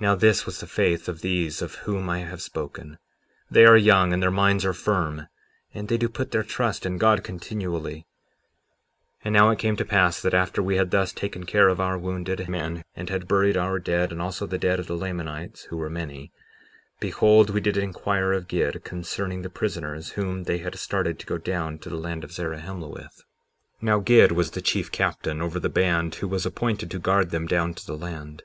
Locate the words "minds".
4.32-4.64